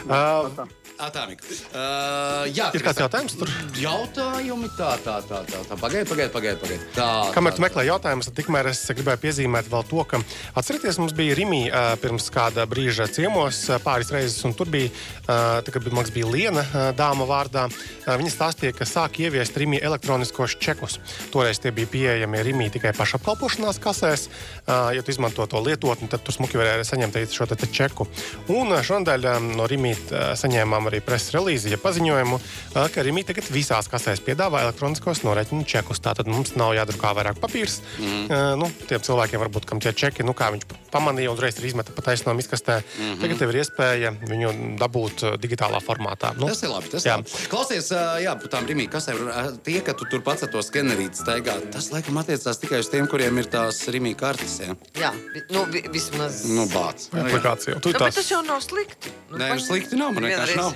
Uh, 0.05 0.67
Atāmika. 0.97 1.45
Uh, 1.77 2.47
jā, 2.57 2.71
ir 2.73 2.81
kāds 2.81 3.01
jautājums 3.03 3.35
tur? 3.37 3.51
Jautājumi 3.77 4.71
tā, 4.79 4.95
tā, 5.05 5.19
tā, 5.29 5.43
tā. 5.45 5.59
tā. 5.69 5.77
Pagaidiet, 5.77 6.09
pagaidiet, 6.09 6.33
pagaidiet. 6.33 6.61
Pagaid. 6.63 6.87
Tā, 6.97 7.09
Kamēr 7.37 7.57
tu 7.57 7.65
meklē 7.65 7.85
jautājumus, 7.91 8.31
tikmēr 8.33 8.71
es 8.71 8.81
gribēju 8.89 9.21
piezīmēt 9.27 9.69
vēl 9.69 9.85
to, 9.91 10.01
ka 10.09 10.23
atcerieties, 10.57 10.97
mums 11.03 11.13
bija 11.17 11.37
Rimī 11.37 11.67
uh, 11.69 11.91
pirms 12.01 12.31
kāda 12.33 12.65
brīža 12.71 13.11
ciemos 13.13 13.59
uh, 13.69 13.77
pāris 13.85 14.13
reizes, 14.15 14.39
un 14.49 14.55
tur 14.57 14.71
bija, 14.73 14.89
uh, 15.27 15.59
tā, 15.67 15.75
kad 15.75 15.91
mums 15.93 16.13
bija 16.15 16.31
Liena 16.33 16.65
uh, 16.65 16.89
dāma 16.97 17.29
vārdā. 17.29 17.67
Uh, 17.69 18.15
viņa 18.17 18.33
stāstīja, 18.33 18.73
ka 18.79 18.89
sāk 18.89 19.21
ieviest 19.21 19.61
Rimī 19.61 19.83
elektroniskos 19.85 20.57
čekus. 20.57 20.97
Toreiz 21.35 21.61
tie 21.61 21.75
bija 21.77 21.93
pieejami 21.93 22.41
Rimī 22.49 22.71
tikai 22.73 22.95
pašapkalpošanās 22.97 23.83
kasēs. 23.85 24.31
Uh, 24.65 24.97
ja 24.97 25.05
tu 25.05 25.13
izmanto 25.13 25.45
to 25.45 25.61
lietotni, 25.61 26.09
tad 26.09 26.25
tur 26.25 26.39
smuki 26.39 26.57
varēja 26.57 26.89
saņemt 26.89 27.21
šo 27.37 27.51
te 27.53 27.69
čeku. 27.69 28.09
Un 28.49 28.73
šodien 28.81 29.53
no 29.59 29.69
Rimī 29.69 29.93
saņēmām 30.09 30.86
izdarījām 30.87 30.91
arī 30.91 31.03
preses 31.05 31.35
relīzi, 31.35 31.73
ja 31.73 31.79
paziņojumu, 31.79 32.39
ka 32.75 33.03
Rīgā 33.03 33.27
tagad 33.27 33.51
visās 33.51 33.89
kasēs 33.89 34.23
piedāvā 34.23 34.63
elektroniskos 34.67 35.25
norēķinu 35.25 35.67
čekus. 35.67 36.01
Tātad 36.01 36.27
mums 36.27 36.55
nav 36.57 36.75
jādrukā 36.77 37.15
vairāk 37.17 37.41
papīrs. 37.41 37.81
Mm. 37.99 38.27
Uh, 38.27 38.55
nu, 38.61 38.71
tiem 38.87 39.01
cilvēkiem, 39.01 39.41
varbūt, 39.41 39.67
kam 39.67 39.81
tie 39.81 39.93
čeki, 39.93 40.25
nu, 40.27 40.35
kā 40.37 40.51
viņš 40.55 40.67
pamanīja, 40.93 41.33
uzreiz 41.33 41.59
ir 41.59 41.67
izmeta 41.67 41.93
pa 41.93 42.03
taisnām 42.03 42.39
izkastē. 42.39 42.83
Mm 42.83 43.05
-hmm. 43.05 43.21
Tagad 43.21 43.43
ir 43.43 43.61
iespēja 43.63 44.13
viņu 44.23 44.53
dabūt 44.79 45.25
digitālā 45.43 45.81
formātā. 45.83 46.35
Nu, 46.37 46.49
tas 46.49 46.63
ir 46.63 46.71
labi. 46.71 46.91
Tas 46.91 47.05
jā. 47.05 47.17
labi. 47.17 47.31
Klausies, 47.51 47.91
uh, 47.93 48.17
jā, 48.23 48.37
tām 48.51 48.67
Rīgā 48.67 48.89
kasēm. 48.93 49.61
Tie, 49.65 49.81
ka 49.81 49.95
tu 49.95 50.05
tur 50.11 50.23
pats 50.23 50.43
ar 50.43 50.49
to 50.49 50.63
skenerīti 50.63 51.19
staigā, 51.23 51.59
tas 51.73 51.91
laikam 51.91 52.17
attiecās 52.17 52.59
tikai 52.59 52.81
uz 52.81 52.89
tiem, 52.89 53.07
kuriem 53.07 53.39
ir 53.39 53.51
tās 53.51 53.83
Rīgā 53.89 54.15
kartes. 54.17 54.61
Jā, 54.61 54.77
jā 54.95 55.13
nu, 55.51 55.67
vi, 55.71 55.83
vismaz. 55.93 56.45
Nu, 56.49 56.67
bāc. 56.71 57.09
Aplikācija. 57.13 57.77
Nu, 57.77 57.93
tās... 57.93 58.15
Tas 58.15 58.31
jau 58.31 58.43
nav 58.43 58.61
slikti. 58.61 59.13
Nu, 59.31 59.39
Nē, 59.41 59.51
paņem... 59.51 59.65
slikti 59.67 59.99
nav. 59.99 60.13
Man 60.17 60.29
vienkārši 60.29 60.57
nav. 60.59 60.76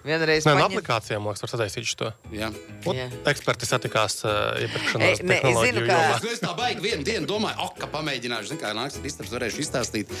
Vienreiz 0.00 0.46
Nē, 0.48 0.54
no 0.56 0.62
nu, 0.62 0.68
aplikācijām 0.70 1.26
liekas, 1.28 1.42
var 1.44 1.50
sataisīt 1.52 1.88
šo. 1.90 2.08
Jā. 2.32 2.48
Un 2.88 2.96
jā. 2.96 3.06
Eksperti 3.28 3.66
satikās 3.68 4.22
uh, 4.24 4.56
iepirkšanās 4.64 5.20
e, 5.20 5.26
tehnoloģiju 5.28 5.74
zinu, 5.76 5.82
ka... 5.90 6.30
Es 6.30 6.40
tā 6.40 6.54
baigi 6.56 6.80
vienu 6.86 7.04
dienu 7.04 7.28
domāju, 7.28 7.58
ok, 7.66 7.76
ka 7.82 7.88
pamēģināšu. 7.92 8.48
Zinu, 8.54 8.60
kā 8.62 8.72
nāks, 8.76 8.96
istabs 9.04 9.34
varēšu 9.34 9.60
izstāstīt, 9.60 10.14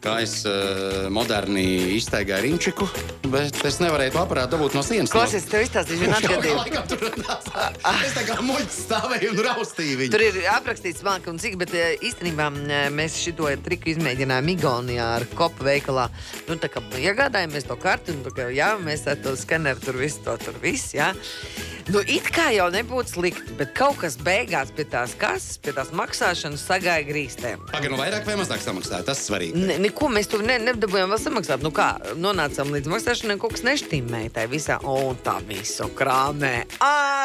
kā 0.00 0.14
es 0.24 0.38
uh, 0.48 1.10
moderni 1.12 1.66
iztaigāju 1.98 2.46
rinčiku, 2.46 2.88
bet 3.28 3.60
es 3.68 3.76
nevarēju 3.82 4.14
to 4.14 4.22
aparātu 4.22 4.56
dabūt 4.56 4.78
no 4.78 4.84
sienas. 4.86 5.12
Klausies, 5.12 5.44
tev 5.52 5.66
izstāstīšu 5.66 6.06
vienu 6.06 6.16
atgadījumu. 6.20 6.64
es 8.06 8.16
tā 8.16 8.24
kā 8.30 8.38
muļķis 8.40 8.80
stāvēju 8.86 9.34
un 9.34 9.42
raustīju 9.50 10.00
viņu. 10.00 10.14
Tur 10.16 10.26
ir 10.30 10.40
aprakstīts 10.54 11.04
māka 11.04 11.28
un 11.34 11.42
cik, 11.42 11.58
bet 11.60 11.76
īstenībā 11.76 12.48
mēs 12.96 13.20
šito 13.20 13.52
triku 13.68 13.92
izmēģinājām 13.92 14.50
Igaunijā 14.56 15.12
ar 15.20 15.28
kopu 15.36 15.68
veikalā. 15.68 16.08
Nu, 16.48 16.56
tā 16.60 16.72
kā 16.72 16.80
iegādājāmies 16.96 17.68
to 17.68 17.76
karti 17.80 18.16
un 18.16 18.24
tā 18.24 18.32
kā, 18.32 18.48
jā, 18.54 18.72
mēs 18.80 19.04
ar 19.10 19.25
to 19.26 19.34
skaneru 19.38 19.82
tur 19.82 19.98
visu 19.98 20.22
to 20.22 20.36
tur 20.38 20.56
viss, 20.62 20.94
jā. 20.94 21.10
Nu, 21.86 22.00
it 22.02 22.26
kā 22.34 22.48
jau 22.54 22.66
nebūtu 22.74 23.12
slikti, 23.14 23.54
bet 23.58 23.70
kaut 23.78 24.00
kas 24.00 24.16
beigās 24.18 24.72
pie 24.74 24.86
tās 24.90 25.14
kases, 25.18 25.58
pie 25.62 25.74
tās 25.76 25.92
maksāšanas 25.94 26.64
sagāja 26.66 27.06
grīstēm. 27.06 27.62
Pagaidām, 27.70 27.94
nu 27.94 28.00
vairāk 28.00 28.26
vai 28.26 28.34
mazāk 28.40 28.62
samaksāja? 28.64 29.06
Tas 29.06 29.22
svarīgi. 29.28 29.54
Ne, 29.68 29.78
neko 29.84 30.10
mēs 30.10 30.30
tur 30.30 30.42
ne, 30.46 30.58
nedabūjām 30.66 31.14
vēl 31.14 31.22
samaksāt. 31.22 31.62
Nu 31.62 31.70
kā, 31.74 31.92
nonācām 32.18 32.74
līdz 32.74 32.90
maksāšanai, 32.90 33.38
kaut 33.42 33.54
kas 33.54 33.66
neštīmēja 33.66 34.34
tajā 34.38 34.50
visā. 34.50 34.80
Un 34.82 35.18
tā 35.26 35.38
visu 35.46 35.86
krāmē 35.94 36.54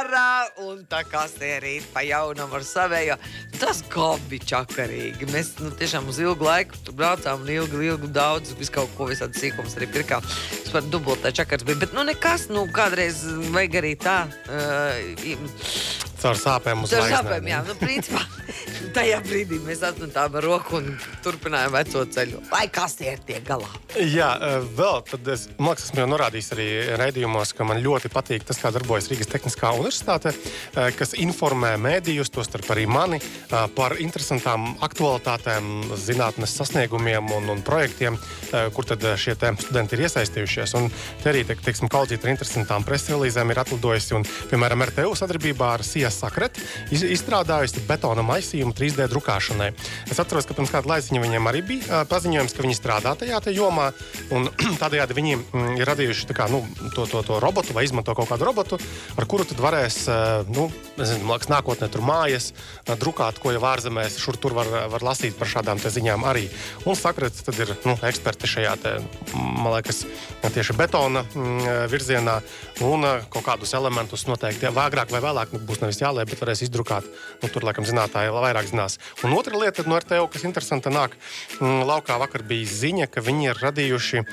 ārā, 0.01 0.49
un 0.65 0.81
tā 0.89 1.01
kā 1.07 1.23
sērīt 1.29 1.87
pa 1.93 2.03
jaunam 2.05 2.51
ar 2.57 2.65
savējo. 2.65 3.17
Tas 3.61 3.81
bija 4.29 4.47
čakarīgi. 4.53 5.29
Mēs 5.33 5.53
nu, 5.61 5.71
tiešām 5.77 6.09
uz 6.09 6.19
ilgu 6.23 6.47
laiku 6.47 6.79
tur 6.85 6.97
braucām, 6.97 7.43
un 7.43 7.53
ilgi, 7.53 7.81
ilgi 7.91 8.11
daudz, 8.13 8.55
visu 8.59 8.73
kaut 8.79 8.93
ko, 8.97 9.09
visādi 9.11 9.39
sīkums 9.39 9.77
arī 9.77 9.89
pirkām. 9.93 10.25
Tas 10.25 10.71
par 10.73 10.87
dubultā 10.89 11.33
čakars 11.35 11.65
bija, 11.67 11.81
bet 11.85 11.97
nu 11.97 12.05
nekas, 12.07 12.49
nu 12.53 12.65
kādreiz 12.73 13.23
vajag 13.53 13.81
arī 13.81 13.97
tā 14.01 14.17
uh, 14.29 16.10
Caur 16.21 16.37
sāpēm 16.37 16.83
uz 16.85 16.91
Caur 16.93 17.07
sāpēm, 17.09 17.47
jā. 17.49 17.59
Nu, 17.65 17.73
principā, 17.79 18.21
tajā 18.95 19.17
brīdī 19.25 19.57
mēs 19.65 19.81
atmetām 19.85 20.35
roku 20.43 20.77
un 20.77 20.91
turpinājām 21.25 21.73
veco 21.73 22.03
ceļu. 22.13 22.41
Lai 22.51 22.67
kas 22.73 22.97
tie 22.99 23.15
ir 23.15 23.23
tie 23.25 23.39
galā? 23.45 23.69
Jā, 23.97 24.27
eh, 24.37 24.67
vēl 24.77 25.01
tad 25.09 25.31
es, 25.33 25.47
man 25.57 25.73
liekas, 25.73 25.87
esmu 25.89 26.03
jau 26.03 26.09
norādījis 26.11 26.51
arī 26.55 26.67
raidījumos, 27.01 27.55
ka 27.57 27.65
man 27.67 27.81
ļoti 27.81 28.11
patīk 28.13 28.45
tas, 28.45 28.59
kā 28.61 28.69
darbojas 28.75 29.09
Rīgas 29.09 29.31
Tehniskā 29.31 29.71
universitāte, 29.79 30.35
eh, 30.35 30.91
kas 30.97 31.15
informē 31.17 31.73
mēdījus, 31.81 32.29
tostarp 32.37 32.69
arī 32.75 32.85
mani, 32.85 33.17
eh, 33.17 33.65
par 33.75 33.97
interesantām 33.97 34.75
aktualitātēm, 34.85 35.89
zinātnes 35.97 36.53
sasniegumiem 36.53 37.33
un, 37.33 37.49
un 37.49 37.65
projektiem, 37.65 38.19
kur 38.75 38.83
tad 38.85 39.03
šie 39.17 39.33
studenti 39.33 39.95
ir 39.95 40.03
iesaistījušies. 40.05 40.73
Un 40.75 40.89
te 41.23 41.31
arī, 41.31 41.45
te, 41.47 41.55
teiksim, 41.55 41.89
kaudzīt 41.89 42.25
ar 42.25 42.33
interesantām 42.33 42.83
presrelīzēm 42.83 43.53
ir 43.53 43.61
atlidojusi 43.63 44.15
un, 44.17 44.25
piemēram, 44.51 44.83
RTU 44.89 45.15
sadarbībā 45.15 45.73
ar 45.77 45.85
CIA 45.87 46.10
Sakret 46.13 46.59
izstrādājusi 46.91 47.83
betona 47.87 48.23
maisījumu 48.25 48.75
3D 48.77 49.07
drukāšanai. 49.11 49.71
Es 50.11 50.19
atceros, 50.21 50.47
ka 50.47 50.57
pirms 50.57 50.73
kāda 50.73 50.93
laiciņa 50.93 51.23
viņiem 51.23 51.49
arī 51.51 51.63
bija 51.65 52.03
paziņojums, 52.11 52.55
ka 52.55 52.65
viņi 52.65 52.77
strādā 52.77 53.15
tajā 53.19 53.41
jomā. 53.55 53.91
Tādējādi 54.81 55.17
viņi 55.17 55.37
mm, 55.39 55.69
ir 55.79 55.89
radījuši 55.89 56.35
kā, 56.35 56.47
nu, 56.51 56.63
to, 56.95 57.07
to, 57.09 57.23
to 57.27 57.39
robotu 57.43 57.75
vai 57.75 57.85
izmanto 57.87 58.15
kaut 58.17 58.29
kādu 58.31 58.47
robotu, 58.47 58.79
ar 59.17 59.27
kuru 59.29 59.45
tad 59.47 59.61
varēs 59.63 60.03
nu, 60.51 60.67
nezinu, 60.99 61.27
liekas, 61.29 61.49
nākotnē 61.51 61.89
tur 61.91 62.03
mājas 62.05 62.51
drukāt, 62.87 63.39
ko 63.41 63.53
jau 63.53 63.63
ārzemēs 63.71 64.19
šur 64.21 64.37
tur 64.41 64.55
var, 64.57 64.69
var 64.91 65.05
lasīt 65.11 65.37
par 65.39 65.49
šādām 65.51 65.81
ziņām 65.81 66.25
arī. 66.27 66.47
Un 66.85 66.97
Sakrets 66.97 67.45
tad 67.47 67.59
ir 67.61 67.73
nu, 67.87 67.95
eksperti 68.07 68.49
šajā, 68.49 68.75
te, 68.81 68.95
man 69.35 69.73
liekas, 69.75 70.03
tieši 70.45 70.75
betona 70.77 71.23
mm, 71.27 71.89
virzienā 71.91 72.37
un 72.87 73.05
kaut 73.31 73.45
kādus 73.45 73.73
elementus 73.77 74.27
noteikti 74.29 74.69
agrāk 74.71 75.11
vai 75.13 75.21
vēlāk 75.23 75.55
nu, 75.55 75.61
būs 75.67 75.81
nevis 75.83 76.00
jālē, 76.01 76.25
bet 76.29 76.41
varēs 76.41 76.63
izdrukāt. 76.65 77.07
Nu, 77.41 77.49
tur, 77.51 77.65
laikam, 77.67 77.85
zinātāji 77.87 78.33
vairāk 78.33 78.69
zinās. 78.69 78.97
Un 79.25 79.35
otra 79.37 79.57
lieta 79.59 79.85
no 79.87 79.99
RTO, 79.99 80.27
kas 80.31 80.45
interesanta 80.47 80.91
nāk, 80.93 81.15
mm, 81.59 81.83
laukā 81.89 82.17
vakar 82.21 82.45
bija 82.47 82.69
ziņa, 82.69 83.07
ka 83.11 83.23
viņi 83.25 83.49
ir 83.51 83.61
radījuši 83.61 84.21
uh, 84.21 84.27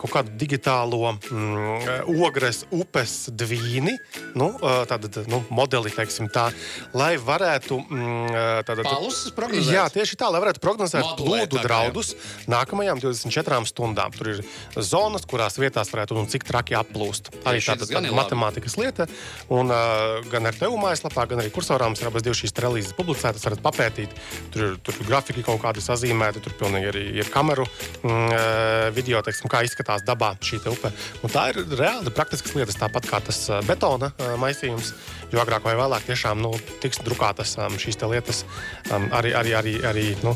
kaut 0.00 0.12
kādu 0.14 0.34
digitālo 0.40 1.14
mm, 1.16 2.08
ogres 2.18 2.64
upes 2.74 3.28
dvīni, 3.32 3.96
nu, 4.38 4.50
uh, 4.56 4.82
tādu 4.88 5.10
nu, 5.30 5.42
modeli, 5.54 5.92
teiksim 5.94 6.30
tā, 6.32 6.48
lai 6.96 7.14
varētu. 7.20 7.80
Mm, 7.88 8.64
tātad, 8.68 8.84
Palus 8.88 9.24
prognozēt? 9.36 9.74
Jā, 9.74 9.86
tieši 9.92 10.18
tā, 10.20 10.28
lai 10.32 10.42
varētu 10.42 10.62
prognozēt 10.62 11.04
Modulēt, 11.04 11.48
plūdu 11.48 11.64
draudus 11.64 12.14
nākamajām 12.50 13.00
24 13.02 13.68
stundām. 13.68 14.14
Tur 14.16 14.32
ir 14.34 14.42
zonas, 14.76 15.26
kurās 15.28 15.58
vietās 15.60 15.90
varētu 15.92 16.18
un 16.18 16.28
cik 16.30 16.46
traki 16.48 16.76
applūst. 16.78 17.32
Arī 17.48 17.62
tāda, 17.64 17.88
tāda 17.88 18.12
matemātikas 18.14 18.78
lieta. 18.80 19.08
Un, 19.52 19.72
uh, 19.72 20.18
gan 20.32 20.48
ar 20.50 20.56
tevu 20.58 20.78
mājaslapā, 20.98 21.26
gan 21.28 21.42
arī 21.42 21.50
kursorā 21.54 21.86
mums 21.88 22.00
ir 22.02 22.08
abas 22.08 22.26
šīs 22.26 22.54
relīzes 22.58 22.96
publicētas. 22.96 23.44
Varat 23.46 23.62
papētīt, 23.62 24.10
tur 24.52 24.64
ir, 24.64 24.76
tur 24.82 24.94
ir 24.98 25.06
grafiki 25.06 25.44
kaut 25.46 25.60
kādi 25.62 25.80
sazīmēti, 25.80 26.42
tur 26.42 26.54
pilnīgi 26.58 26.90
arī 26.90 27.04
ir 27.18 27.30
kameru 27.30 27.66
mm, 28.02 28.92
video, 28.94 29.22
teiksim, 29.22 29.48
kā 29.48 29.62
izskatās 29.64 30.04
dabā 30.06 30.34
šī 30.42 30.60
upe. 30.68 30.90
Un 31.22 31.32
tā 31.32 31.50
ir 31.52 31.62
reāli 31.78 32.12
praktiskas 32.14 32.54
lietas, 32.56 32.78
tāpat 32.78 33.08
kā 33.08 33.20
tas 33.24 33.46
betona 33.66 34.12
maisījums. 34.38 34.92
Jo 35.28 35.42
agrāk 35.42 35.66
vai 35.66 35.74
vēlāk 35.76 36.06
tiešām 36.08 36.40
nu, 36.40 36.54
tiks 36.80 37.02
drukātas 37.04 37.52
um, 37.60 37.76
šīs 37.76 37.98
lietas 38.00 38.46
um, 38.88 39.10
arī, 39.12 39.34
arī, 39.36 39.52
arī, 39.58 39.74
arī 39.84 40.04
nu, 40.24 40.32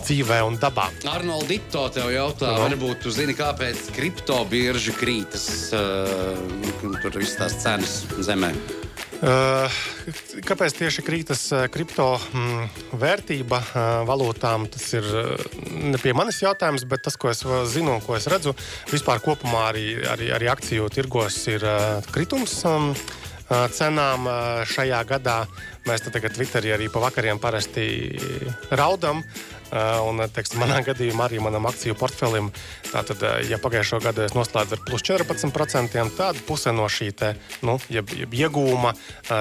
dzīvē 0.00 0.40
un 0.42 0.58
dabā. 0.58 0.88
Arnolds 1.06 1.46
Dito 1.46 1.84
tev 1.94 2.10
jautā, 2.10 2.50
no. 2.50 2.64
varbūt 2.66 3.04
tu 3.04 3.14
zini, 3.14 3.36
kāpēc 3.38 3.92
kriptobirži 3.94 4.96
krītas, 4.98 5.46
uh, 5.70 6.98
tur 6.98 7.20
viss 7.20 7.38
tās 7.38 7.60
cenas 7.62 8.02
zemē. 8.26 8.50
Uh, 9.22 9.70
kāpēc 10.44 10.74
tieši 10.74 11.02
krītas 11.06 11.44
uh, 11.54 11.64
kripto 11.72 12.06
mm, 12.18 12.64
vērtība 12.98 13.60
uh, 13.62 13.76
valūtām? 14.08 14.66
Tas 14.74 14.88
ir 14.98 15.06
ne 15.70 16.00
pie 16.02 16.12
manis 16.16 16.42
jautājums, 16.42 16.86
bet 16.90 17.04
tas, 17.06 17.16
ko 17.20 17.30
es 17.30 17.44
zinu 17.72 17.94
un 17.94 18.02
ko 18.04 18.18
es 18.18 18.26
redzu, 18.30 18.56
vispār 18.90 19.22
kopumā 19.24 19.68
arī, 19.70 19.86
arī, 20.10 20.32
arī 20.34 20.50
akciju 20.50 20.90
tirgos 20.92 21.38
ir 21.52 21.64
kritums. 22.10 22.58
Um, 22.68 22.92
cenām 23.76 24.24
šajā 24.72 25.02
gadā 25.04 25.42
mēs 25.84 26.06
tagad 26.06 26.32
Twitterī 26.32 26.72
arī 26.72 26.88
pa 26.88 27.02
vakariem 27.04 27.38
parasti 27.38 27.84
raudam. 28.72 29.20
Un, 29.74 30.22
teiksim, 30.30 30.60
manā 30.62 30.78
gadījumā 30.86 31.26
arī 31.26 31.40
manam 31.42 31.66
akciju 31.66 31.96
portfelim, 31.98 32.52
tātad, 32.92 33.24
ja 33.48 33.58
pagājušo 33.58 33.98
gadu 34.04 34.22
es 34.22 34.36
noslēdzu 34.36 34.78
ar 34.78 34.84
plus 34.86 35.02
14%, 35.08 36.04
tad 36.14 36.38
puse 36.46 36.70
no 36.74 36.86
šī 36.86 37.10
te, 37.18 37.32
nu, 37.66 37.80
jeb, 37.90 38.12
jeb 38.14 38.38
iegūma 38.38 38.94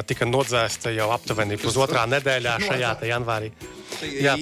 tika 0.09 0.25
nodzēsta 0.25 0.95
jau 0.95 1.11
aptuveni 1.13 1.61
pusotrā 1.61 2.07
nedēļā 2.15 2.57
šajā 2.65 2.97
janvārī. 3.11 3.53
Jā. 4.01 4.35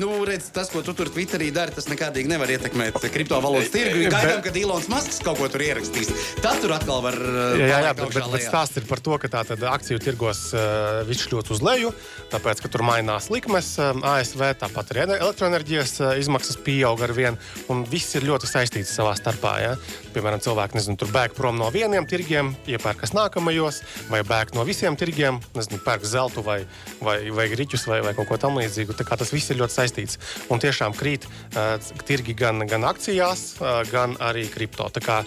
Nu, 0.00 0.10
redz, 0.28 0.50
tas, 0.54 0.70
ko 0.72 0.82
tu 0.84 0.94
tur 0.96 1.10
Twitterī 1.12 1.50
dari, 1.54 1.74
tas 1.74 1.88
nekādīgi 1.90 2.30
nevar 2.30 2.50
ietekmēt 2.54 2.98
kriptovalūtas 3.14 3.72
tirgu. 3.74 4.06
Gaidām, 4.12 4.42
kad 4.44 4.56
Ilons 4.58 4.88
Masks 4.92 5.20
kaut 5.24 5.40
ko 5.40 5.48
tur 5.52 5.64
ierakstīs. 5.64 6.10
Tad 6.42 6.60
tur 6.62 6.74
atkal 6.76 7.02
var. 7.04 7.16
Jā, 7.58 7.68
jā, 7.68 7.80
jā 7.86 7.94
bet, 7.94 8.14
bet, 8.14 8.28
bet 8.34 8.46
stāsts 8.46 8.80
ir 8.80 8.88
par 8.88 9.02
to, 9.04 9.16
ka 9.20 9.30
tā 9.32 9.44
tad 9.48 9.64
akciju 9.70 10.02
tirgos 10.02 10.48
uh, 10.56 11.02
viss 11.08 11.28
kļūst 11.28 11.52
uz 11.54 11.62
leju, 11.64 11.92
tāpēc, 12.32 12.62
ka 12.64 12.72
tur 12.72 12.84
mainās 12.86 13.30
likmes 13.32 13.74
uh, 13.82 13.92
ASV, 14.14 14.44
tāpat 14.62 14.94
arī 14.94 15.06
elektroenerģijas 15.18 15.94
uh, 16.02 16.12
izmaksas 16.20 16.58
pieaug 16.64 17.02
ar 17.04 17.14
vienu, 17.16 17.40
un 17.72 17.84
viss 17.88 18.16
ir 18.18 18.26
ļoti 18.28 18.50
saistīts 18.50 18.94
savā 18.94 19.14
starpā. 19.18 19.54
Ja? 19.62 19.74
Piemēram, 20.14 20.42
cilvēki 20.44 20.78
nezinu, 20.78 20.98
tur 21.00 21.12
bēg 21.14 21.36
prom 21.36 21.58
no 21.60 21.68
vieniem 21.74 22.06
tirgiem, 22.08 22.54
iepērkas 22.70 23.14
nākamajos, 23.16 23.82
vai 24.12 24.22
bēg 24.26 24.54
no 24.56 24.64
visiem 24.68 24.96
tirgiem, 24.98 25.40
nezinu, 25.56 25.80
pērk 25.84 26.06
zeltu 26.08 26.44
vai, 26.46 26.60
vai, 27.04 27.18
vai 27.34 27.48
griķus 27.52 27.86
vai, 27.90 28.00
vai 28.06 28.14
kaut 28.16 28.30
ko 28.30 28.38
tamlīdzīgu. 28.40 28.87
Tas 28.94 29.32
viss 29.34 29.50
ir 29.52 29.60
ļoti 29.60 29.74
saistīts. 29.74 30.18
Un 30.52 30.62
tiešām 30.62 30.96
krīt 30.98 31.26
uh, 31.28 31.76
tirgi 32.08 32.36
gan, 32.38 32.64
gan 32.68 32.86
akcijās, 32.88 33.58
uh, 33.60 33.82
gan 33.90 34.16
arī 34.24 34.46
kripto. 34.52 34.88
Tā 34.94 35.02
kā 35.04 35.22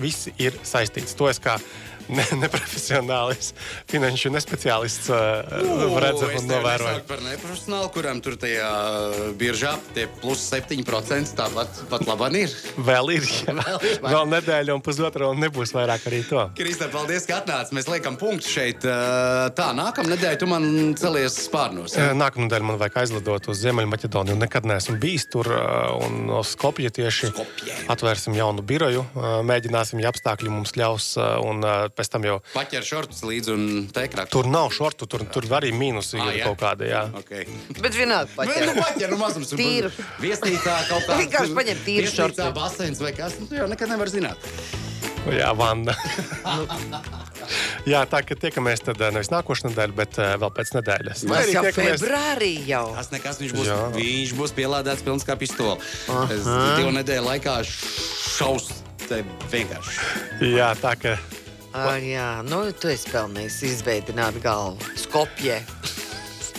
viss 0.00 0.28
ir 0.38 0.56
saistīts. 0.66 1.16
To 1.18 1.30
es 1.30 1.40
kā 1.42 1.56
ne, 2.10 2.26
neprofesionālis, 2.44 3.52
finanšu 3.90 4.32
nespeciālists 4.34 5.10
uh, 5.12 5.98
redzam 6.02 6.34
un 6.38 6.48
novērojam. 6.50 7.04
Par 7.08 7.22
neprofesionālu, 7.24 7.90
kuram 7.94 8.20
tur 8.24 8.36
tajā 8.40 8.70
biržā 9.40 9.76
tie 9.94 10.06
plus 10.20 10.42
7% 10.50 11.36
tāpat 11.38 11.82
pat 11.90 12.06
labāk 12.08 12.36
ir. 12.40 12.54
Vēl 12.86 13.14
ir, 13.16 13.26
jā. 13.26 13.54
Vēl, 13.60 13.78
ir 13.88 14.00
Vēl 14.04 14.28
nedēļa 14.30 14.76
un 14.76 14.82
pusotra, 14.84 15.28
un 15.30 15.40
nebūs 15.42 15.72
vairāk 15.74 16.06
arī 16.10 16.20
to. 16.28 16.42
Kristē, 16.58 16.90
paldies, 16.92 17.26
ka 17.28 17.40
atnāci. 17.40 17.74
Mēs 17.76 17.88
liekam 17.90 18.18
punktu 18.20 18.48
šeit. 18.50 18.84
Tā, 18.84 19.68
nākamā 19.76 20.14
nedēļa 20.14 20.40
tu 20.40 20.48
man 20.50 20.66
celies 21.00 21.36
spārnos. 21.46 21.96
Ja? 21.98 22.10
Nākamā 22.16 22.46
nedēļa 22.46 22.68
man 22.70 22.80
vajag 22.80 23.00
aizlidot 23.04 23.50
uz 23.52 23.62
Ziemeļmaķedoniju. 23.64 24.38
Nekad 24.40 24.68
neesmu 24.68 24.96
bijis 25.02 25.26
tur, 25.32 25.50
un 26.00 26.24
no 26.28 26.42
Skopja 26.46 26.92
tieši 26.94 27.32
Skopje. 27.32 27.76
atvērsim 27.92 28.36
jaunu 28.38 28.64
biroju. 28.66 29.04
Mēģināsim, 29.46 30.02
ja 30.02 30.12
apstākļi 30.12 30.52
mums 30.52 30.76
ļaus, 30.78 31.12
un 31.44 31.64
pēc 32.00 32.10
tam 32.16 32.24
jau. 32.26 32.38
Paķer 32.56 32.88
šortus 32.90 33.22
līdzi 33.28 33.54
un 33.54 33.64
teikrāk. 33.94 34.32
Tur 34.32 34.48
nav 34.50 34.72
šortu, 34.74 35.06
tur, 35.10 35.26
tur 35.28 35.48
arī 35.60 35.70
mīnusi 35.76 36.16
Ah, 36.20 36.32
ir 36.32 36.40
jā? 36.40 36.48
kaut 36.50 36.58
kāda. 36.64 36.88
Jā. 36.88 37.04
Okay. 37.22 37.46
Bet 37.78 37.92
vienalga 37.94 38.32
Nu, 38.32 38.36
paķer. 38.40 38.66
nu, 38.66 38.74
paķer, 38.82 39.10
nu, 39.14 39.20
mazums. 39.20 39.52
Tīru. 39.60 39.92
Viesnīcā 40.24 40.76
kaut 40.88 41.04
kā. 41.06 41.20
Vienkārši 41.20 41.56
paņem 41.60 41.84
tīru 41.86 42.10
šortu. 42.16 42.50
baseins 42.56 42.98
vai 43.04 43.12
kas. 43.12 43.36
Nu, 43.38 43.46
tu 43.46 43.60
jau 43.60 43.68
nekad 43.70 43.92
nevar 43.92 44.08
zināt. 44.08 44.50
Jā, 45.28 45.50
vanna. 45.52 45.92
Jā, 47.88 48.02
tā 48.08 48.20
kā 48.24 48.36
tiekamies 48.38 48.80
tad 48.84 49.00
eh, 49.02 49.10
nevis 49.14 49.28
nākošais 49.32 49.66
nedēļa, 49.68 49.94
bet 49.96 50.18
eh, 50.22 50.34
vēl 50.40 50.52
pēc 50.56 50.70
nedēļas. 50.76 51.24
Arī 51.28 51.54
jau 51.54 51.62
tiekamies- 51.66 52.00
februārī 52.00 52.50
jau. 52.68 52.84
Tas 52.96 53.10
nekas, 53.12 53.40
viņš 53.42 53.54
būs, 53.56 53.68
Jā. 53.68 53.78
viņš 53.96 54.32
būs 54.38 54.54
pielādēts 54.56 55.04
pilns 55.06 55.26
kā 55.28 55.36
pistole. 55.40 55.76
Es 56.30 56.46
divu 56.78 56.92
nedēļu 56.96 57.26
laikā 57.26 57.56
šaus 57.68 58.70
te 59.08 59.22
vienkārši. 59.52 59.96
Jā, 60.54 60.70
tā 60.80 60.94
kā 61.00 61.16
Ah, 61.70 61.94
jā, 62.02 62.42
nu, 62.46 62.64
tu 62.74 62.90
esi 62.90 63.12
pelnījis 63.12 63.60
izveidot 63.68 64.40
galvu. 64.42 64.90
Skopje. 64.98 65.60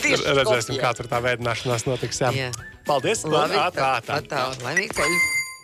Tieši 0.01 0.23
redzēsim, 0.23 0.77
Skopje. 0.77 0.81
kā 0.81 0.93
tur 0.97 1.11
tā 1.11 1.19
veidināšanās 1.25 1.85
notiks. 1.89 2.23
Jā. 2.23 2.31
Jā. 2.31 2.49
Paldies! 2.87 3.25
Labi, 3.27 3.59
tā, 3.75 3.93
tā, 4.07 4.23
tā. 4.25 4.47
Laimīgi. 4.63 5.40